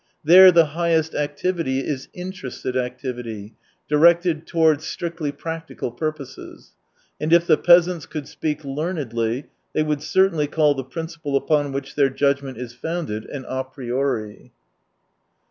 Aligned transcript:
There 0.23 0.51
the 0.51 0.65
highest 0.73 1.13
activity 1.13 1.77
is 1.85 2.07
interested 2.11 2.75
activity, 2.75 3.53
directed 3.87 4.47
towards 4.47 4.83
strictly 4.83 5.31
practical 5.31 5.91
purposes; 5.91 6.71
and 7.19 7.31
if 7.31 7.45
the 7.45 7.55
peasants 7.55 8.07
could 8.07 8.27
speak 8.27 8.65
learnedly, 8.65 9.51
they 9.73 9.83
would 9.83 10.01
certainly 10.01 10.47
call 10.47 10.73
the 10.73 10.83
principle 10.83 11.37
upon 11.37 11.71
which 11.71 11.93
their 11.93 12.09
judgment 12.09 12.57
is 12.57 12.73
founded 12.73 13.25
an 13.25 13.45
a 13.47 13.63
priori. 13.63 14.51